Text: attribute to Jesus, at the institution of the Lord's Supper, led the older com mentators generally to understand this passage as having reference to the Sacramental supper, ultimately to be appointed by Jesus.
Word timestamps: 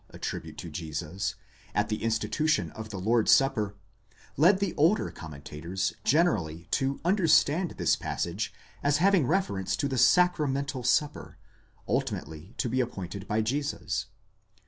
attribute 0.09 0.57
to 0.57 0.67
Jesus, 0.71 1.35
at 1.75 1.89
the 1.89 2.01
institution 2.01 2.71
of 2.71 2.89
the 2.89 2.97
Lord's 2.99 3.29
Supper, 3.31 3.75
led 4.35 4.57
the 4.57 4.73
older 4.75 5.11
com 5.11 5.33
mentators 5.33 5.93
generally 6.03 6.67
to 6.71 6.99
understand 7.05 7.75
this 7.77 7.95
passage 7.95 8.51
as 8.81 8.97
having 8.97 9.27
reference 9.27 9.75
to 9.75 9.87
the 9.87 9.99
Sacramental 9.99 10.83
supper, 10.83 11.37
ultimately 11.87 12.55
to 12.57 12.67
be 12.67 12.81
appointed 12.81 13.27
by 13.27 13.41
Jesus. 13.41 14.07